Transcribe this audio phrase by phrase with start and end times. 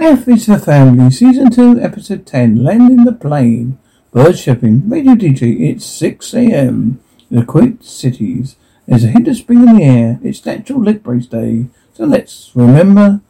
[0.00, 3.78] F is for Family, Season 2, Episode 10, Landing the Plane.
[4.12, 7.00] Bird shipping, Radio DJ, it's 6 a.m.
[7.30, 8.56] in the quaint cities.
[8.86, 10.18] There's a hint of spring in the air.
[10.22, 11.66] It's Natural Lit Brace Day.
[11.92, 13.20] So let's remember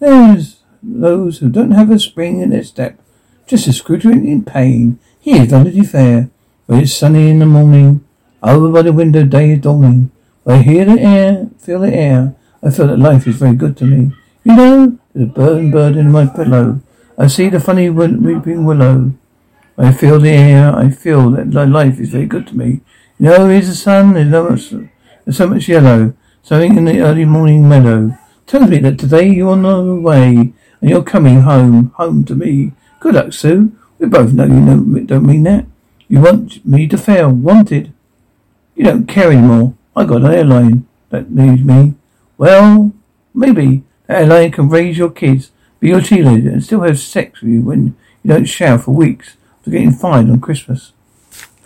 [0.00, 2.98] there's those who don't have a spring in their step,
[3.46, 4.98] just a screeching in pain.
[5.20, 6.30] Here's Vanity Fair,
[6.64, 8.02] where it's sunny in the morning.
[8.42, 10.10] Over by the window, day is dawning.
[10.46, 12.34] I hear the air, feel the air.
[12.62, 14.12] I feel that life is very good to me.
[14.42, 16.80] You know, there's a bird in my pillow.
[17.16, 19.12] I see the funny weeping willow.
[19.78, 20.74] I feel the air.
[20.74, 22.80] I feel that life is very good to me.
[23.18, 24.14] You know, here's the sun.
[24.14, 24.70] There's, no much,
[25.24, 26.14] there's so much yellow.
[26.42, 30.90] Something in the early morning meadow tells me that today you're on the way and
[30.90, 32.72] you're coming home, home to me.
[32.98, 33.70] Good luck, Sue.
[34.00, 35.66] We both know you know, don't mean that.
[36.08, 37.30] You want me to fail.
[37.30, 37.92] Wanted.
[38.74, 39.74] You don't care anymore.
[39.94, 41.94] I got an airline that needs me.
[42.36, 42.92] Well,
[43.32, 45.50] maybe that airline can raise your kids,
[45.80, 49.36] be your cheerleader, and still have sex with you when you don't shower for weeks
[49.58, 50.92] after getting fired on Christmas.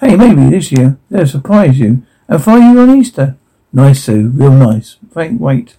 [0.01, 3.37] Hey, maybe this year they'll surprise you and fire you on Easter.
[3.73, 4.29] Nice, Sue.
[4.29, 4.97] Real nice.
[5.11, 5.77] Thank, wait.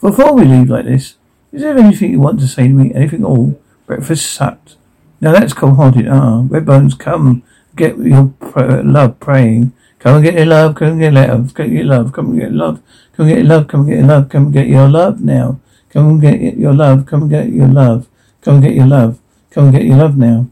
[0.00, 1.16] Before we leave like this,
[1.52, 2.94] is there anything you want to say to me?
[2.94, 3.60] Anything at all?
[3.86, 4.76] Breakfast sucked.
[5.20, 6.08] Now that's cold-hearted.
[6.08, 7.42] Ah, Redbones, come
[7.76, 8.34] get your
[8.82, 9.72] love praying.
[9.98, 10.74] Come and get your love.
[10.74, 11.54] Come and get love.
[11.54, 12.12] Get your love.
[12.12, 12.82] Come and get love.
[13.16, 13.68] Come and get your love.
[13.68, 14.28] Come and get your love.
[14.28, 15.60] Come and get your love now.
[15.92, 17.06] Come and get your love.
[17.06, 18.08] Come and get your love.
[18.40, 19.20] Come and get your love.
[19.50, 20.48] Come and get your love now.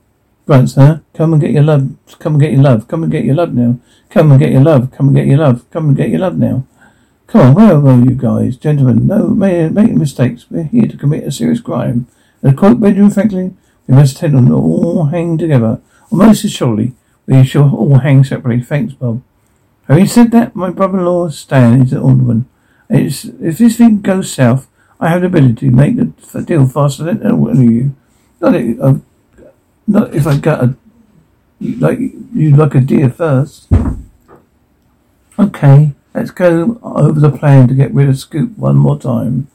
[0.46, 0.98] Grunts, huh?
[1.14, 1.96] Come and get your love.
[2.18, 2.88] Come and get your love.
[2.88, 3.78] Come and get your love now.
[4.10, 4.90] Come and get your love.
[4.90, 5.70] Come and get your love.
[5.70, 6.66] Come and get your love now.
[7.26, 8.56] Come on, where are you guys?
[8.56, 10.46] Gentlemen, no making mistakes.
[10.50, 12.08] We're here to commit a serious crime.
[12.42, 15.80] And quote Benjamin Franklin, we must tend on all hang together.
[16.10, 16.94] Or most assuredly,
[17.26, 18.64] we shall all hang separately.
[18.64, 19.22] Thanks, Bob.
[19.86, 22.48] Having said that, my brother-in-law Stan is an alderman.
[22.88, 24.66] It's, if this thing goes south,
[25.00, 27.96] I have the ability to make the deal faster than any of you.
[28.40, 28.94] Not if, uh,
[29.86, 30.76] not if I got a
[31.60, 33.68] like you like a deer first.
[35.38, 39.48] Okay, let's go over the plan to get rid of Scoop one more time.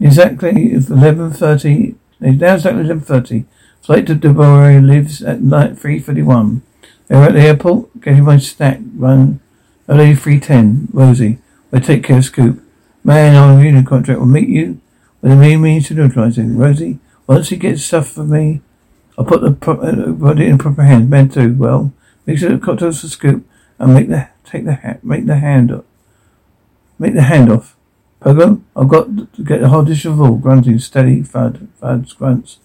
[0.00, 1.94] Exactly, it's eleven thirty.
[2.20, 3.46] Now exactly eleven thirty.
[3.80, 6.62] Flight to Dubai lives at night three thirty one.
[7.06, 9.40] They're at the airport, getting my snack run
[9.88, 10.88] early three ten.
[10.92, 11.38] Rosie,
[11.74, 12.62] I take care of Scoop.
[13.02, 14.80] Man on a union contract will meet you
[15.20, 16.56] with the main means to neutralize him.
[16.56, 18.60] Rosie, once he gets stuff for me,
[19.18, 21.10] I'll put the pro- uh, put it in proper hands.
[21.10, 21.52] Men too.
[21.54, 21.92] Well,
[22.26, 23.44] mix it with cocktails for Scoop
[23.80, 25.84] and make the take the make the hand up.
[27.00, 27.76] Make the hand off.
[28.20, 30.36] Pogo, I've got to get the dish of all.
[30.36, 32.58] Grunting, steady, thud, thuds, grunts.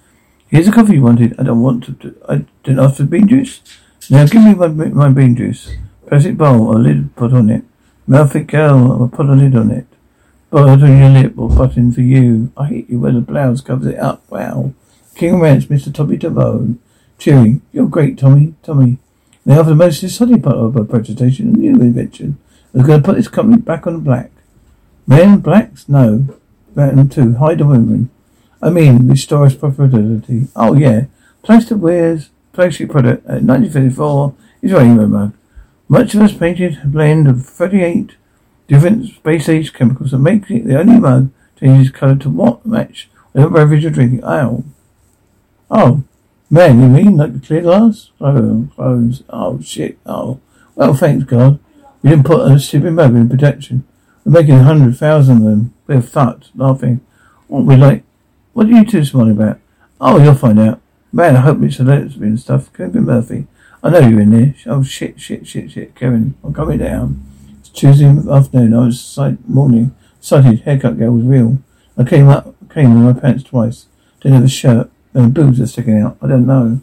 [0.47, 1.37] Here's the coffee you wanted.
[1.39, 2.15] I don't want to.
[2.29, 3.61] I didn't ask for bean juice.
[4.07, 5.71] Now give me my, my bean juice.
[6.05, 7.63] Plastic bowl, a lid put on it.
[8.09, 9.85] Mouthy girl, I'll put a lid on it.
[10.49, 12.51] Button on your lip or button for you.
[12.57, 14.23] I hate you when the blouse covers it up.
[14.31, 14.73] Wow.
[15.13, 15.93] King Ranch, Mr.
[15.93, 16.79] Tommy Tabone.
[17.19, 17.61] Cheery.
[17.71, 18.55] You're great, Tommy.
[18.63, 18.97] Tommy.
[19.45, 22.39] Now for the most exciting part of our presentation, a new invention.
[22.73, 24.31] We're going to put this company back on the black.
[25.05, 25.87] Men, blacks?
[25.87, 26.35] No.
[26.73, 27.35] Men too.
[27.35, 28.09] Hide the women.
[28.59, 30.47] I mean, restore its profitability.
[30.55, 31.05] Oh yeah.
[31.43, 34.33] Plastic wears flagship product at 1954
[34.63, 35.33] is Rainbow Mug.
[35.91, 38.11] Much of us painted a blend of 38
[38.67, 43.09] different space age chemicals that make it the only mug changes colour to what match
[43.31, 44.23] whatever beverage you're drinking.
[44.23, 44.63] Oh.
[45.71, 46.03] Oh.
[46.51, 48.11] Man, you mean like the clear glass?
[48.21, 49.23] Oh, clothes.
[49.29, 49.97] Oh, shit.
[50.05, 50.39] Oh.
[50.75, 51.59] Well, thanks God.
[52.01, 53.85] We didn't put a stupid mug in protection.
[54.23, 55.73] We're making a hundred thousand of them.
[55.87, 57.01] We're fucked, laughing.
[57.51, 58.03] Aren't we like,
[58.53, 59.59] what are you two smiling about?
[59.99, 60.81] Oh, you'll find out.
[61.11, 62.71] Man, I hope it's a lesbian stuff.
[62.73, 63.47] Kevin Murphy.
[63.81, 64.55] I know you're in there.
[64.65, 65.95] Oh, shit, shit, shit, shit.
[65.95, 67.23] Kevin, I'm coming down.
[67.59, 68.73] It's Tuesday afternoon.
[68.73, 69.95] I was sight morning.
[70.19, 71.59] Sighted haircut girl was real.
[71.97, 73.85] I came up, came in my pants twice.
[74.19, 74.91] Didn't have a shirt.
[75.13, 76.17] And boobs are sticking out.
[76.21, 76.81] I don't know.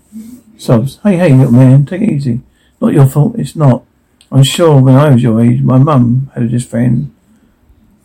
[0.56, 0.98] Sobs.
[1.02, 1.84] Hey, hey, little man.
[1.84, 2.40] Take it easy.
[2.80, 3.36] Not your fault.
[3.38, 3.84] It's not.
[4.32, 7.14] I'm sure when I was your age, my mum had this friend,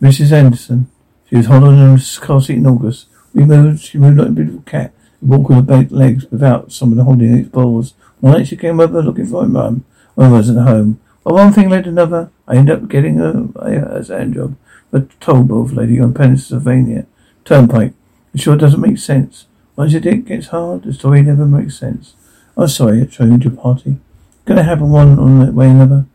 [0.00, 0.32] Mrs.
[0.32, 0.90] Anderson.
[1.28, 3.06] She was holding in a car seat in August.
[3.34, 3.82] We moved.
[3.82, 7.48] She moved like a beautiful cat Walked with her back legs without someone holding its
[7.48, 7.94] paws.
[8.22, 9.84] One night she came over looking for my mum.
[10.16, 11.00] I wasn't home.
[11.24, 12.30] But one thing led to another.
[12.46, 14.56] I ended up getting a, a, a sand job
[14.92, 17.06] a toll booth lady on Pennsylvania
[17.44, 17.94] Turnpike.
[18.32, 19.46] It sure doesn't make sense.
[19.74, 22.14] Once dick gets hard, the story never makes sense.
[22.56, 23.96] I'm sorry, I changed your party.
[24.44, 26.06] Gonna happen one on that way or another.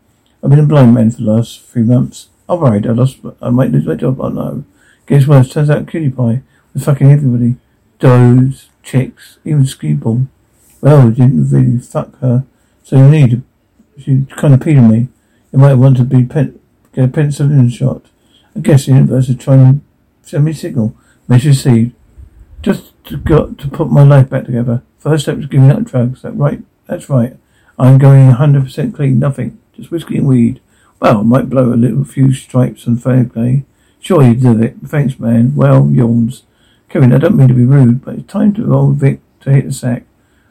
[0.41, 2.29] I've been a blind man for the last three months.
[2.47, 4.63] I'm worried I lost, I might lose my job, I know.
[5.07, 5.49] Guess what?
[5.49, 6.43] Turns out Cutie Pie
[6.73, 7.55] was fucking everybody.
[7.99, 10.27] Does, chicks, even Screwball.
[10.81, 12.45] Well, didn't really fuck her,
[12.83, 13.41] so you need.
[13.97, 15.07] She kind of peed on me.
[15.51, 16.59] You might want to be pen,
[16.93, 18.05] get a pencil penicillin shot.
[18.55, 19.81] I guess the universe is trying to
[20.27, 20.95] send me a signal.
[21.27, 21.95] Message received.
[22.61, 22.93] Just
[23.23, 24.81] got to put my life back together.
[24.97, 26.23] First step was giving up drugs.
[26.23, 26.61] That right?
[26.87, 27.37] That's right.
[27.77, 29.19] I'm going 100% clean.
[29.19, 29.59] Nothing.
[29.73, 30.59] Just whiskey and weed.
[30.99, 33.65] Well, might blow a little few stripes on fair play.
[33.99, 34.77] Sure you did it.
[34.85, 35.55] Thanks, man.
[35.55, 36.43] Well, yawns.
[36.89, 39.65] Kevin, I don't mean to be rude, but it's time to old Vic to hit
[39.65, 40.06] the sack.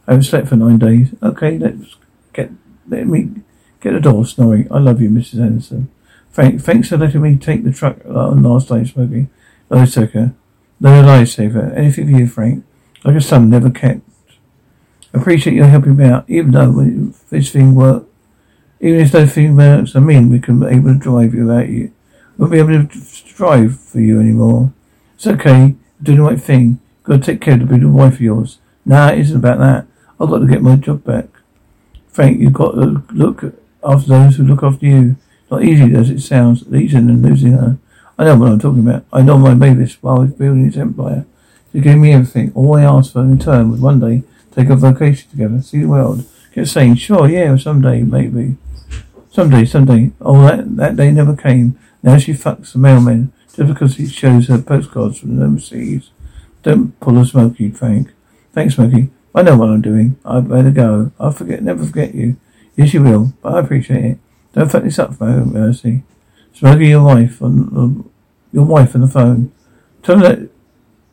[0.06, 1.14] I haven't slept for nine days.
[1.22, 1.96] Okay, let's
[2.32, 2.50] get
[2.88, 3.42] let me
[3.80, 4.66] get the door, Snorri.
[4.70, 5.40] I love you, Mrs.
[5.40, 5.90] Anderson.
[6.30, 8.94] Frank, thanks for letting me take the truck on last night.
[9.70, 10.34] No, Sucker.
[10.78, 11.76] No lifesaver.
[11.76, 12.64] Anything for you, Frank.
[13.04, 14.02] Like a son never kept.
[15.14, 18.12] Appreciate your helping me out, even though this thing worked.
[18.80, 21.68] Even if those thing works, I mean, we can be able to drive you without
[21.68, 21.92] you.
[22.36, 24.72] We'll be able to drive for you anymore.
[25.14, 25.74] It's okay.
[26.02, 26.80] Do the right thing.
[27.04, 28.58] Gotta take care of the wife of yours.
[28.84, 29.85] Nah, it isn't about that.
[30.20, 31.26] I've got to get my job back.
[32.08, 33.44] Frank, you've got to look
[33.84, 35.16] after those who look after you.
[35.50, 37.78] Not easy as it sounds, losing and losing her.
[38.18, 39.04] I know what I'm talking about.
[39.12, 41.24] I know my Mavis while I was building his empire.
[41.72, 42.52] She gave me everything.
[42.54, 44.22] All I asked for in return was one day
[44.56, 46.24] take a vacation together, see the world.
[46.54, 48.56] Kept saying, sure, yeah, someday, maybe.
[49.30, 50.12] Someday, someday.
[50.20, 51.78] Oh, that, that day never came.
[52.02, 56.10] Now she fucks the mailman just because he shows her postcards from overseas.
[56.62, 58.12] Don't pull a Smokey, Frank.
[58.52, 59.10] Thanks, Smokey.
[59.36, 60.18] I know what I'm doing.
[60.24, 61.12] I'd better go.
[61.20, 62.38] I'll forget, never forget you.
[62.74, 64.18] Yes, you will, but I appreciate it.
[64.54, 66.02] Don't fuck this up, for Mercy.
[66.54, 68.08] Smokey, your wife on uh,
[68.50, 69.52] your wife on the phone.
[70.02, 70.48] Tell her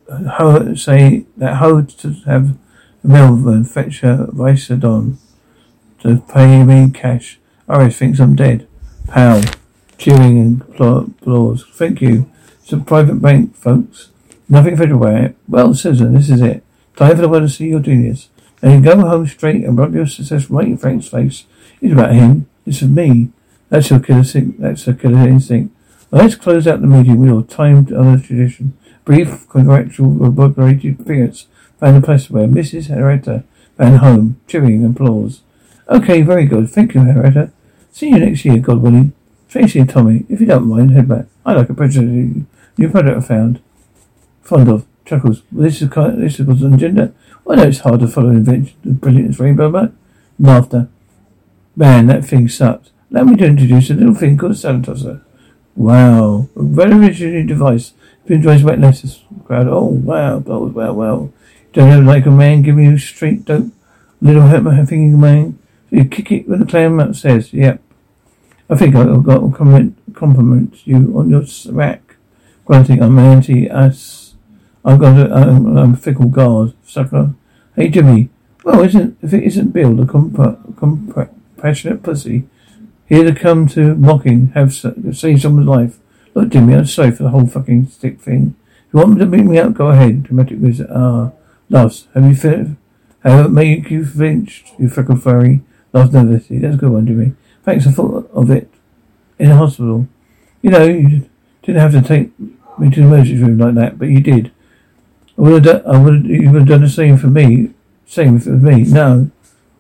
[0.07, 2.57] that Ho say that Ho to have
[3.03, 5.17] Melbourne fetch her Vicodin
[5.99, 7.39] to pay me cash.
[7.67, 8.65] Iris thinks I'm dead.
[9.07, 9.41] Pal.
[9.97, 11.65] Cheering and applause.
[11.73, 12.31] Thank you.
[12.61, 14.11] It's a private bank, folks.
[14.47, 15.35] Nothing federal about it.
[15.47, 16.63] Well, Susan, this is it.
[16.95, 18.29] Time for the world to see your genius.
[18.61, 21.45] Then you go home straight and rub your success right in Frank's face.
[21.81, 22.47] It's about him.
[22.65, 23.29] It's for me.
[23.69, 24.61] That's your killer instinct.
[24.61, 25.75] That's your killer instinct.
[26.11, 28.77] let's close out the meeting with your timed other tradition.
[29.03, 31.47] Brief, congratulatory appearance.
[31.79, 32.87] Found the place where Mrs.
[32.87, 33.43] Henrietta
[33.77, 35.41] Van Horn, cheering applause.
[35.89, 36.69] Okay, very good.
[36.69, 37.51] Thank you, Henrietta.
[37.91, 39.13] See you next year, God willing.
[39.49, 41.25] Tracy and Tommy, if you don't mind, head back.
[41.45, 42.01] I like a predator.
[42.01, 43.61] New predator found.
[44.41, 44.85] Fond of.
[45.05, 45.43] Chuckles.
[45.51, 47.13] This is kind of, this was on gender.
[47.47, 49.91] I know it's hard to follow invention of brilliant rainbow, but
[50.39, 50.89] laughter.
[51.75, 52.91] Man, that thing sucked.
[53.11, 55.21] Allow me introduce a little thing called a tosser.
[55.75, 56.47] Wow.
[56.55, 57.93] A revolutionary device.
[58.23, 59.67] If you enjoys wet lettuce, crowd.
[59.67, 60.43] Oh, wow.
[60.47, 61.29] Oh, wow, wow.
[61.73, 63.71] Don't have like a man giving you straight dope.
[64.21, 65.59] Little hurt my thinking man.
[65.89, 67.81] So you kick it when the clown says, yep.
[68.69, 69.21] I think got to
[70.13, 72.15] compliment, you on your rack.
[72.65, 74.22] Grunting, I'm anti-us.
[74.85, 77.33] I've got a, a fickle guard, sucker.
[77.75, 78.29] Hey, Jimmy.
[78.63, 82.47] Well, isn't, if it isn't Bill, the compa, compassionate pussy,
[83.07, 85.99] here to come to mocking, have save someone's life.
[86.33, 88.55] Look, Jimmy, I'm sorry for the whole fucking stick thing.
[88.87, 90.23] If you want me to beat me up, go ahead.
[90.23, 90.87] Dramatic visit.
[90.89, 91.31] Ah,
[91.69, 92.07] loves.
[92.13, 92.67] Have you fit?
[93.23, 95.61] Have it made you flinched, you freckle furry?
[95.93, 96.59] Loves nervously.
[96.59, 97.33] That's a good one, Jimmy.
[97.63, 98.69] Thanks, I thought of it
[99.39, 100.07] in the hospital.
[100.61, 101.29] You know, you
[101.63, 102.31] didn't have to take
[102.79, 104.51] me to the emergency room like that, but you did.
[105.37, 107.71] I would have done, I would you would have done the same for me.
[108.05, 108.83] Same was me.
[108.83, 109.31] No,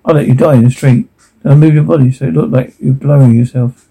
[0.03, 1.07] I'll let you die in the street.
[1.41, 3.87] Then I'll move your body so it looked like you're blowing yourself.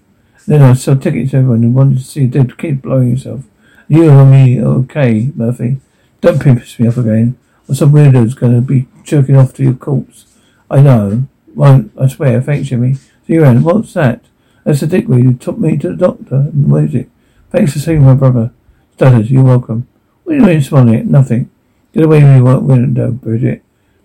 [0.47, 3.45] Then I'll sell tickets to everyone who wanted to see a dead kid blowing yourself.
[3.89, 5.79] You and me, okay, Murphy.
[6.21, 7.39] Don't piss me off again.
[7.69, 10.27] Or some weirdo's going to be jerking off to your corpse.
[10.71, 11.29] I know.
[11.55, 12.41] Won't, I swear.
[12.41, 12.95] Thanks, Jimmy.
[12.95, 13.65] See you around.
[13.65, 14.25] What's that?
[14.65, 17.11] That's the dickweed who took me to the doctor and waved it.
[17.51, 18.53] Thanks for saving my brother.
[18.95, 19.87] Stutters, you're welcome.
[20.25, 21.07] What are you doing smiling at?
[21.07, 21.51] Nothing.
[21.93, 23.63] Get away from your window, Bridget.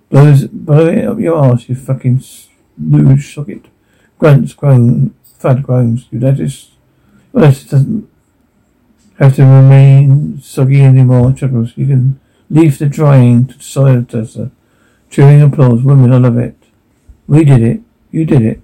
[0.09, 2.21] Blows, blow it up your ass, you fucking
[2.77, 3.65] luge socket.
[4.19, 6.07] Grunts, groan, fad groans.
[6.11, 6.71] Your lettuce,
[7.33, 8.09] your lettuce doesn't
[9.19, 11.33] have to remain soggy anymore.
[11.33, 14.51] Chuckles, you can leave the drying to tester.
[15.09, 15.81] Cheering applause.
[15.81, 16.55] Women, I love it.
[17.27, 17.81] We did it.
[18.11, 18.61] You did it.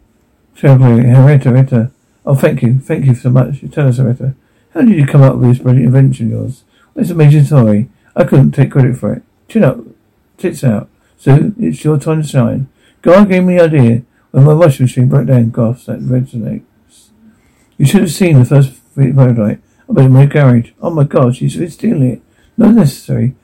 [0.55, 1.91] Traveling, Henrietta, Henrietta.
[2.25, 2.79] Oh, thank you.
[2.79, 3.61] Thank you so much.
[3.61, 4.35] You tell us, Henrietta.
[4.73, 6.63] How did you come up with this brilliant invention of yours?
[6.93, 7.89] Well, it's amazing story.
[8.15, 9.23] I couldn't take credit for it.
[9.47, 9.79] Chin up.
[10.37, 10.89] Tits out.
[11.17, 12.69] So, it's your time to shine.
[13.01, 15.51] God gave me the idea when my washing machine broke down.
[15.51, 16.63] Gosh, that resonates.
[17.77, 19.61] You should have seen the first prototype.
[19.89, 20.71] I bet in my garage.
[20.81, 22.21] Oh my god, she's stealing it.
[22.57, 23.35] Not necessary.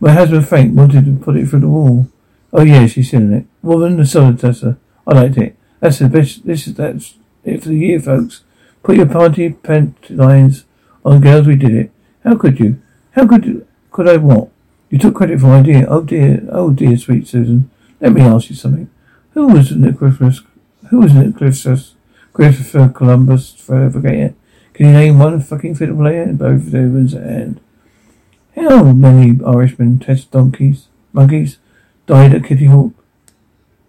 [0.00, 2.08] My husband Frank wanted to put it through the wall.
[2.52, 3.46] Oh yeah, she's stealing it.
[3.62, 4.76] Woman, the solid tester.
[5.06, 5.56] I liked it.
[5.80, 6.46] That's the best.
[6.46, 7.14] This is that's
[7.44, 8.44] it for the year, folks.
[8.82, 10.64] Put your party pant lines
[11.04, 11.46] on, girls.
[11.46, 11.90] We did it.
[12.24, 12.80] How could you?
[13.12, 13.66] How could?
[13.90, 14.50] Could I what?
[14.90, 15.86] You took credit for my idea.
[15.88, 16.46] Oh dear.
[16.50, 17.70] Oh dear, sweet Susan.
[18.00, 18.90] Let me ask you something.
[19.32, 20.42] Who was Nicholas?
[20.90, 21.94] Who was Nicholas?
[22.32, 24.34] Christopher Columbus navigator?
[24.74, 27.60] Can you name one fucking fiddle player in both Beethoven's hand?
[28.54, 31.58] How many Irishmen test donkeys, monkeys,
[32.06, 32.92] died at Kitty Hawk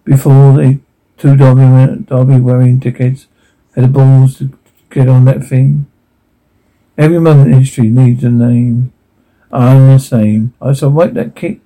[0.05, 0.79] before the
[1.17, 3.25] two Derby, Derby wearing dickheads
[3.75, 4.57] had the balls to
[4.89, 5.85] get on that thing?
[6.97, 8.92] Every moment in history needs a name.
[9.53, 10.53] I'm the same.
[10.59, 11.61] I shall wipe that kick,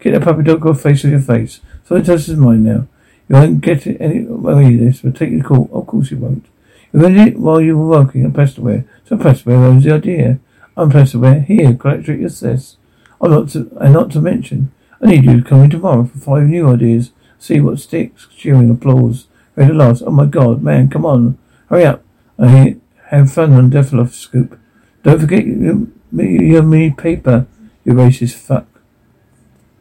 [0.00, 1.60] kick that puppy dog off face with your face.
[1.84, 2.88] So it touches mine now.
[3.28, 5.70] You won't get it any way this, but take the call.
[5.72, 6.46] Of course you won't.
[6.92, 8.86] You read it while you were working at Prestaware.
[9.06, 10.40] So Prestaware owns the idea.
[10.76, 11.44] I'm Prestaware.
[11.44, 12.76] Here, collector assess.
[13.20, 16.18] I'm not to, and not to mention, I need you to come in tomorrow for
[16.18, 17.12] five new ideas.
[17.38, 18.26] See what sticks.
[18.36, 19.28] Cheering applause.
[19.54, 20.02] Ready to last.
[20.04, 21.38] Oh my god, man, come on.
[21.68, 22.02] Hurry up.
[22.38, 22.76] I
[23.10, 24.58] have fun on Deathlove Scoop.
[25.04, 27.46] Don't forget your, your me paper,
[27.84, 28.66] you racist fuck.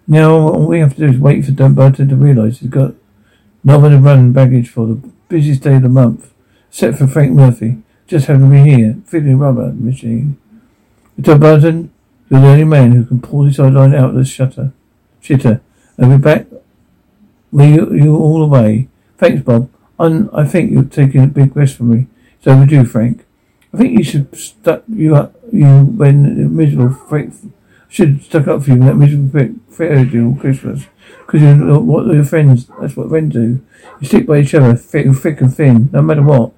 [0.08, 2.94] Now all we have to do is wait for Dunbarton to realise he's got
[3.64, 4.96] nothing to run baggage for the
[5.30, 6.34] busiest day of the month.
[6.70, 7.82] Except for Frank Murphy.
[8.08, 10.38] Just having me here, feeling rubber machine.
[11.20, 11.92] Dunbarton,
[12.30, 14.74] you're the only man who can pull this line out of the shutter.
[15.22, 15.62] Shitter.
[16.00, 16.48] I'll be back
[17.52, 18.88] with you, you all the way.
[19.18, 19.70] Thanks, Bob.
[20.00, 22.08] I'm, I think you're taking a big risk for me.
[22.38, 23.26] It's overdue, Frank.
[23.74, 27.30] I think you should stuck you up you when miserable freak
[27.90, 30.88] should stuck up for you when that miserable freak failed you on Christmas.
[31.26, 33.62] Because you know what your friends that's what friends do.
[34.00, 36.52] You stick by each other, thick, thick and thin, no matter what.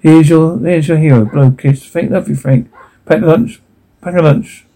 [0.00, 1.86] Here's your here's your hero, blow kiss.
[1.86, 2.70] Thank love you, Frank.
[3.06, 3.60] Pack a lunch
[4.04, 4.66] pack a lunch.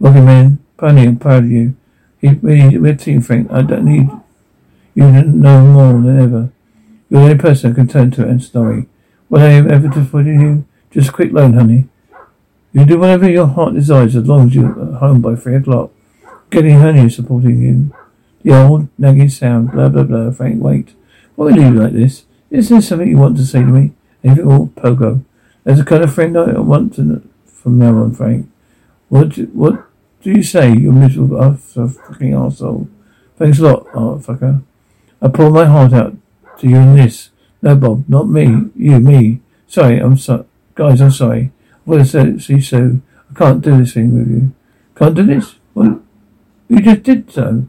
[0.00, 1.76] Rocky man, Pony, I'm proud of you.
[2.20, 3.50] He, we, we're team, Frank.
[3.52, 4.08] I don't need
[4.94, 6.52] you know more than ever.
[7.10, 8.86] You're the only person I can turn to and story.
[9.28, 10.64] What I ever disappointed you?
[10.98, 11.86] Just a quick loan, honey.
[12.72, 15.92] You do whatever your heart desires as long as you're at home by three o'clock.
[16.50, 17.94] Getting honey supporting you.
[18.42, 20.32] The old nagging sound, blah blah blah.
[20.32, 20.96] Frank, wait.
[21.36, 22.24] Why will you like this?
[22.50, 23.92] Is there something you want to say to me?
[24.24, 25.24] Anything all pogo?
[25.64, 28.50] As the kind of friend I want to from now on, Frank.
[29.08, 29.86] What do, what
[30.22, 32.88] do you say, you miserable oh, fucking asshole?
[33.36, 34.64] Thanks a lot, oh fucker.
[35.22, 36.16] I pour my heart out
[36.58, 37.30] to you in this.
[37.62, 38.72] No, Bob, not me.
[38.74, 39.42] You, me.
[39.68, 40.44] Sorry, I'm sorry.
[40.78, 41.50] Guys, I'm sorry.
[42.00, 43.00] I said, see so.
[43.28, 44.54] I can't do this thing with you.
[44.94, 45.56] Can't do this?
[45.74, 46.00] Well,
[46.68, 47.66] you just did so.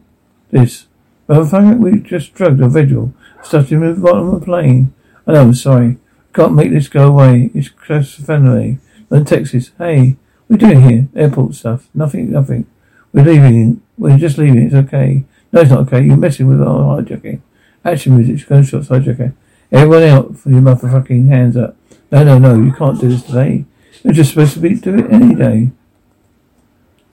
[0.52, 0.86] This.
[1.26, 3.16] Well, in we just drugged a vigil.
[3.42, 4.94] Stuffed him in the bottom of a plane.
[5.26, 5.98] I know, I'm sorry.
[6.36, 7.50] Can't make this go away.
[7.56, 7.70] It's
[8.18, 8.78] family.
[9.10, 9.72] In Texas.
[9.80, 11.08] Hey, you doing here?
[11.16, 11.90] Airport stuff.
[11.96, 12.68] Nothing, nothing.
[13.12, 13.82] We're leaving.
[13.98, 14.68] We're just leaving.
[14.68, 15.24] It's okay.
[15.52, 16.04] No, it's not okay.
[16.04, 17.42] You're messing with our hijacking.
[17.84, 19.34] Action music, gunshots, hijacker.
[19.72, 21.76] Everyone out for your motherfucking hands up.
[22.12, 23.66] No, no, no, you can't do this today.
[24.04, 25.72] You're just supposed to be do it any day.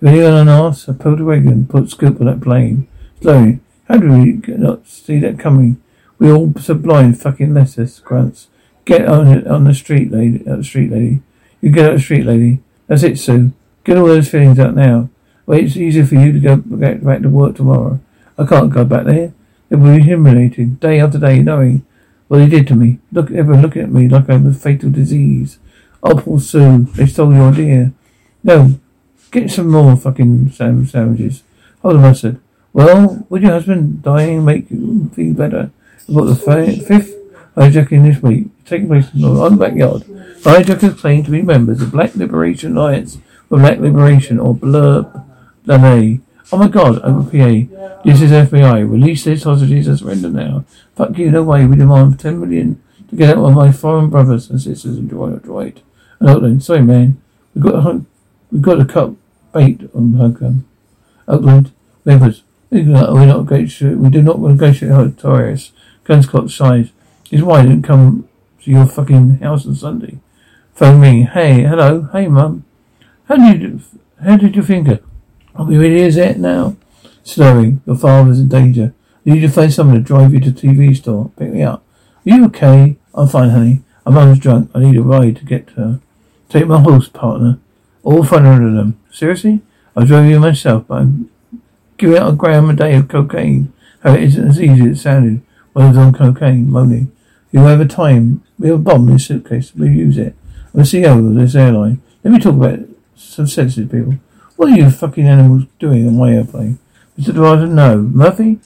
[0.00, 2.88] If anyone on us, I pulled a wagon, put scoop on that plane.
[3.20, 3.60] Slowly.
[3.88, 5.82] How do we not see that coming?
[6.18, 8.48] We all so blind fucking letters, grunts.
[8.84, 10.48] Get on it on the street, lady.
[10.48, 11.22] Out the street, lady.
[11.60, 12.60] You get out the street, lady.
[12.86, 13.52] That's it, Sue.
[13.84, 15.08] Get all those feelings out now.
[15.46, 18.00] Wait, it's easier for you to go back to work tomorrow.
[18.38, 19.32] I can't go back there.
[19.70, 21.84] It will be humiliating, day after day, knowing
[22.28, 22.99] what they did to me.
[23.12, 25.59] Look, everyone looking at me like I'm a fatal disease.
[26.02, 26.85] Oh, poor Sue.
[26.95, 27.92] They stole your idea.
[28.42, 28.78] No,
[29.30, 31.42] get some more fucking sandwiches.
[31.83, 32.40] Hold on, I said.
[32.73, 35.71] Well, would your husband dying make you feel better?
[36.09, 36.37] About the
[36.87, 37.14] fifth
[37.56, 40.04] hijacking this week, taking place in the backyard.
[40.45, 43.18] Hijackers claim to be members of Black Liberation Alliance
[43.49, 45.25] for Black Liberation or Blurb.
[46.52, 48.02] Oh my god, over PA.
[48.04, 48.88] This is FBI.
[48.88, 50.64] Release these hostages and surrender now.
[50.94, 51.66] Fuck you, no way.
[51.66, 55.80] We demand 10 million to get out of my foreign brothers and sisters in Detroit.
[56.20, 57.20] And Oakland, sorry man.
[57.52, 58.04] We've got a,
[58.52, 59.14] we've got a cut
[59.52, 60.64] bait on Oakland.
[61.26, 61.72] Oakland,
[62.04, 62.44] members.
[62.70, 65.72] We're not going negotiate, we do not want to negotiate notorious.
[66.04, 66.92] Guns clock size.
[67.32, 68.28] Is why I didn't come
[68.62, 70.18] to your fucking house on Sunday.
[70.74, 71.22] Phone me.
[71.22, 72.02] Hey, hello.
[72.12, 72.64] Hey, mum.
[73.24, 73.80] How did you,
[74.22, 74.86] how did you think
[75.58, 76.76] are we really is it now?
[77.25, 77.82] Slowing.
[77.86, 78.94] Your father's in danger.
[79.26, 81.32] I need to find someone to drive you to the TV store.
[81.36, 81.82] Pick me up.
[82.26, 82.96] Are you okay?
[83.14, 83.82] I'm fine, honey.
[84.04, 84.70] My mum's drunk.
[84.75, 86.00] I need a ride to get to her.
[86.48, 87.58] Take my horse, partner.
[88.02, 89.00] All 500 of them.
[89.10, 89.62] Seriously?
[89.96, 91.30] I'll drive you myself, but I'm
[91.96, 93.72] giving out a gram a day of cocaine.
[94.00, 97.10] How it isn't as easy as it sounded when I was on cocaine, moaning.
[97.50, 98.44] You have a time.
[98.58, 99.75] We have a bomb in the suitcase.
[99.75, 100.36] We use it.
[100.72, 102.02] I'm the CEO of this airline.
[102.22, 102.80] Let me talk about
[103.16, 104.18] some sensitive people.
[104.56, 106.78] What are you fucking animals doing on my airplane?
[107.18, 107.34] Mr.
[107.34, 107.98] Dorado, no.
[107.98, 108.58] Murphy?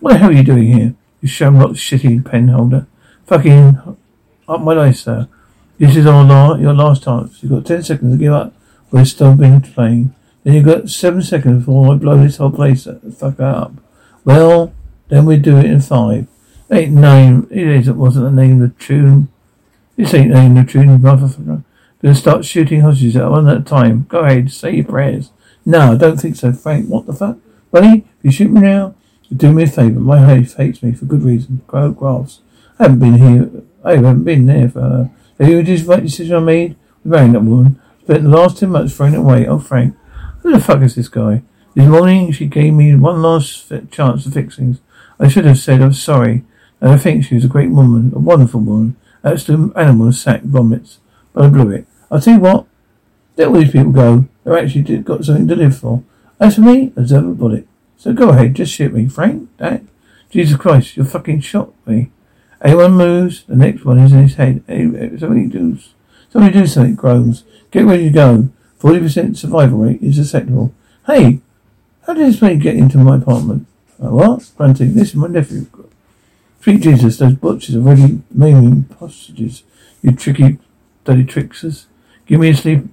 [0.00, 0.94] What the hell are you doing here?
[1.20, 2.86] You shamrock shitty pen holder.
[3.26, 3.96] Fucking
[4.46, 5.28] up my life, sir.
[5.78, 7.42] This is our la- your last chance.
[7.42, 8.52] You've got ten seconds to give up.
[8.90, 10.14] We're still being playing.
[10.44, 12.86] Then you've got seven seconds before I blow this whole place
[13.16, 13.72] fuck up.
[14.24, 14.72] Well,
[15.08, 16.26] then we do it in five.
[16.70, 17.48] Ain't name.
[17.50, 19.28] it is, It wasn't the name of the tune.
[19.96, 21.64] This ain't name of the tune, motherfucker.
[22.02, 24.06] Gonna start shooting hostages at one at a time.
[24.08, 25.30] Go ahead, say your prayers.
[25.68, 26.88] No, I don't think so, Frank.
[26.88, 27.36] What the fuck?
[27.70, 28.94] Buddy, if you shoot me now,
[29.24, 30.00] you do me a favour.
[30.00, 31.60] My wife hates me for good reason.
[31.66, 32.40] Grow grass.
[32.78, 33.50] I haven't been here.
[33.84, 35.10] I haven't been there for her.
[35.36, 36.76] So you just right decision I made?
[37.04, 37.78] Marrying that woman.
[38.02, 39.46] Spent the last two months throwing it away.
[39.46, 39.94] Oh, Frank.
[40.40, 41.42] Who the fuck is this guy?
[41.74, 44.78] This morning she gave me one last chance to fix things.
[45.20, 46.44] I should have said I'm sorry.
[46.80, 48.96] And I think she was a great woman, a wonderful woman.
[49.20, 51.00] That's the animal sack vomits.
[51.34, 51.86] But I blew it.
[52.10, 52.66] I'll tell you what.
[53.36, 54.26] Let all these people go.
[54.48, 56.02] They're actually did, got something to live for.
[56.40, 57.68] As for me, a bullet.
[57.98, 59.06] So go ahead, just shoot me.
[59.06, 59.50] Frank?
[60.30, 62.10] Jesus Christ, you fucking shot me.
[62.62, 64.64] Anyone moves, the next one is in his head.
[65.20, 65.92] Somebody does.
[66.30, 67.44] Somebody do something, groans.
[67.70, 68.48] Get ready to go.
[68.80, 70.72] 40% survival rate is acceptable.
[71.06, 71.40] Hey,
[72.06, 73.66] how did this man get into my apartment?
[74.02, 74.50] Uh, what?
[74.56, 75.66] This is my nephew.
[76.62, 79.62] Sweet Jesus, those butchers are really maiming hostages.
[80.00, 80.58] You tricky,
[81.04, 81.86] dirty tricksters.
[82.24, 82.84] Give me a sleep,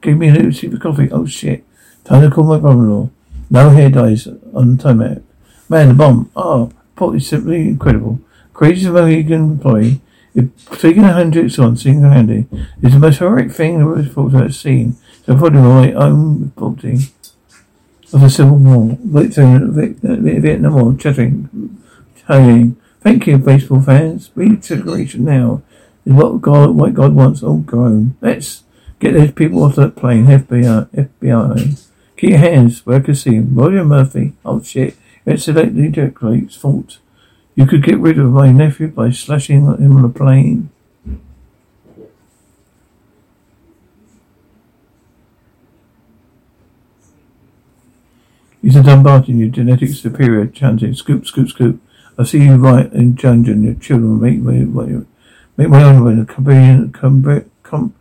[0.00, 1.10] give me a little sleep of coffee.
[1.10, 1.64] Oh shit.
[2.04, 3.10] Time to call my brother-in-law.
[3.50, 5.22] No hair dies on timeout.
[5.68, 6.30] Man, the bomb.
[6.34, 8.20] Oh, Port is simply incredible.
[8.52, 10.00] Crazy American employee.
[10.34, 12.46] If taking a hundred on single handed
[12.82, 14.96] is the most horrific thing the reporter has seen.
[15.26, 17.00] So probably my own reporting
[18.12, 18.92] of the Civil War.
[18.92, 21.80] Uh, Vietnam War, chattering,
[22.24, 22.76] hurrying.
[23.00, 24.30] Thank you, baseball fans.
[24.34, 25.62] Reintegration now
[26.04, 28.16] is what God, what God wants all grown.
[28.20, 28.62] Let's
[29.00, 30.26] get those people off that plane.
[30.26, 31.86] FBI, FBI.
[32.16, 33.54] Keep your hands where I can see them.
[33.54, 34.34] Roger Murphy.
[34.44, 34.96] Oh shit.
[35.26, 35.52] It's the
[35.92, 36.98] Decorate's fault.
[37.54, 40.70] You could get rid of my nephew by slashing him on a plane.
[48.62, 51.80] He's a Dunbarton, your genetic superior, chanting, scoop, scoop, scoop.
[52.18, 54.64] I see you right in dungeon, your children make me,
[55.56, 57.94] make my own way, the Cumbrian, Cumbrian, com,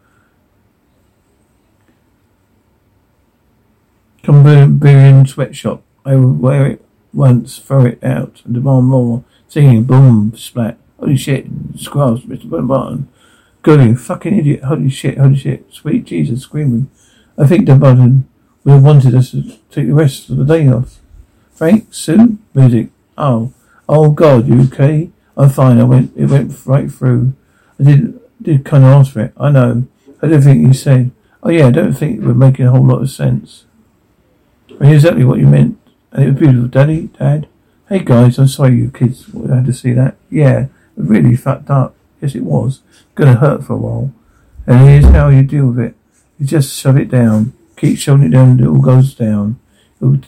[4.23, 5.81] Cumbrian sweatshop.
[6.05, 9.23] I will wear it once, throw it out, and demand more.
[9.47, 10.77] Singing, boom, splat.
[10.99, 12.49] Holy shit, squirrels, Mr.
[12.49, 13.07] Dunbarton.
[13.61, 15.65] Goody, fucking idiot, holy shit, holy shit.
[15.71, 16.89] Sweet Jesus, screaming.
[17.37, 18.27] I think Dunbarton
[18.63, 20.99] would have wanted us to take the rest of the day off.
[21.53, 22.89] Frank, Sue, music.
[23.17, 23.53] Oh,
[23.87, 25.09] oh God, you okay?
[25.35, 25.79] I'm fine.
[25.79, 27.33] I went, it went right through.
[27.79, 29.33] I did, did kind of ask for it.
[29.37, 29.87] I know.
[30.21, 31.11] I don't think you said.
[31.41, 33.65] Oh yeah, I don't think it would make a whole lot of sense.
[34.79, 35.77] I knew exactly what you meant.
[36.11, 36.67] And it was beautiful.
[36.67, 37.47] Daddy, Dad.
[37.89, 40.15] Hey guys, I'm sorry you kids had to see that.
[40.29, 41.95] Yeah, it really fucked up.
[42.21, 42.81] Yes, it was.
[43.15, 44.13] Gonna hurt for a while.
[44.65, 45.95] And here's how you deal with it.
[46.39, 47.53] You just shove it down.
[47.75, 49.59] Keep shoving it down it all goes down.
[50.01, 50.19] It'll,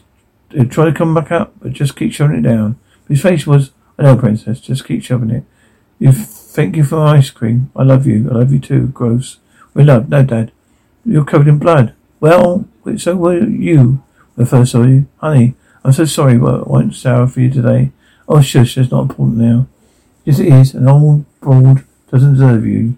[0.52, 2.80] it'll try to come back up, but just keep shoving it down.
[3.08, 5.44] His face was, I know, princess, just keep shoving it.
[6.00, 7.72] You thank you for ice cream.
[7.76, 8.30] I love you.
[8.30, 8.88] I love you too.
[8.88, 9.38] Gross.
[9.74, 10.10] We love.
[10.10, 10.52] No, Dad.
[11.06, 11.94] You're covered in blood.
[12.20, 14.04] Well, so were you
[14.42, 15.08] I first saw you.
[15.18, 17.92] Honey, I'm so sorry but I won't sour for you today.
[18.28, 19.68] Oh, shush, it's not important now.
[20.26, 20.74] Yes, it is.
[20.74, 22.98] An old broad doesn't deserve you.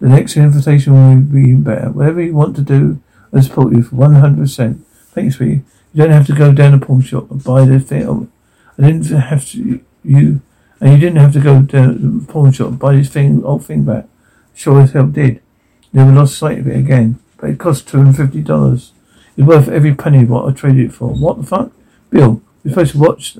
[0.00, 1.90] The next invitation will be better.
[1.90, 3.00] Whatever you want to do,
[3.32, 4.80] I support you for 100%.
[5.12, 5.62] Thanks, sweetie.
[5.92, 8.06] You don't have to go down the pawn shop and buy the thing.
[8.06, 8.28] Oh,
[8.78, 10.40] I didn't have to, you,
[10.80, 13.64] and you didn't have to go down the pawn shop and buy this thing, old
[13.64, 14.06] thing back.
[14.54, 15.40] Sure as hell did.
[15.92, 17.18] Never lost sight of it again.
[17.38, 18.92] But it cost $250.
[19.38, 21.10] It's worth every penny what I traded it for.
[21.10, 21.70] What the fuck?
[22.10, 23.38] Bill, we're supposed to watch.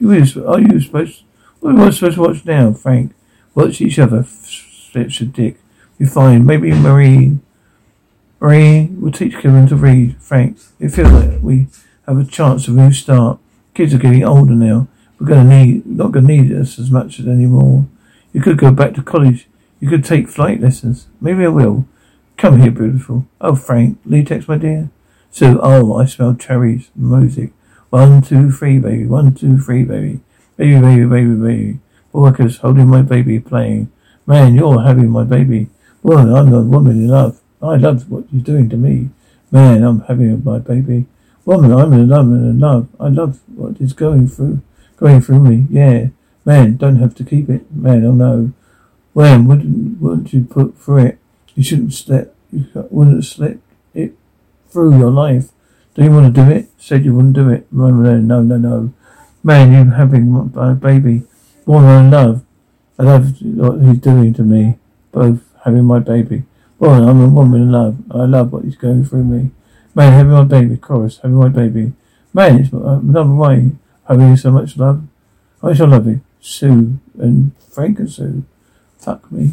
[0.00, 1.22] You are you supposed?
[1.60, 3.14] What are we supposed to watch now, Frank?
[3.54, 4.24] Watch each other.
[4.24, 5.58] Flips a dick.
[6.00, 7.38] We find maybe Marie
[8.40, 10.20] Marie will teach Kevin to read.
[10.20, 11.68] Frank, it feels like we
[12.08, 13.38] have a chance of a new start.
[13.72, 14.88] Kids are getting older now.
[15.20, 17.86] We're gonna need, not gonna need us as much as anymore.
[18.32, 19.46] You could go back to college.
[19.78, 21.06] You could take flight lessons.
[21.20, 21.86] Maybe I will.
[22.36, 23.28] Come here, beautiful.
[23.40, 24.90] Oh, Frank, latex, my dear.
[25.32, 27.52] So, oh, I smell cherries, music.
[27.90, 29.06] One, two, three, baby.
[29.06, 30.20] One, two, three, baby.
[30.56, 31.78] Baby, baby, baby, baby.
[32.12, 33.92] Workers holding my baby, playing.
[34.26, 35.68] Man, you're having my baby.
[36.02, 37.40] Woman, I'm the woman in love.
[37.62, 39.10] I love what you're doing to me.
[39.52, 41.06] Man, I'm having my baby.
[41.44, 42.88] Woman, I'm in love and in love.
[42.98, 44.62] I love what is going through,
[44.96, 45.66] going through me.
[45.70, 46.08] Yeah.
[46.44, 47.70] Man, don't have to keep it.
[47.72, 48.52] Man, oh no.
[49.12, 51.18] When wouldn't, wouldn't you put for it?
[51.54, 53.60] You shouldn't slip, you wouldn't slip
[54.70, 55.50] through your life.
[55.94, 56.68] Do you want to do it?
[56.78, 57.66] Said you wouldn't do it.
[57.72, 58.92] No, no, no, no.
[59.42, 61.22] Man, you having my baby.
[61.66, 62.44] Woman, I love.
[62.98, 64.76] I love what he's doing to me.
[65.12, 66.44] Both having my baby.
[66.78, 67.98] Well, I'm a woman in love.
[68.10, 69.50] I love what he's going through me.
[69.94, 71.92] Man, having my baby, chorus, having my baby.
[72.32, 73.72] Man, it's uh, another way.
[74.08, 75.02] Having so much love.
[75.62, 76.20] I shall love you.
[76.40, 78.44] Sue and Frank and Sue.
[78.98, 79.52] Fuck me.